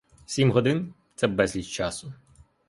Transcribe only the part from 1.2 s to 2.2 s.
безліч часу.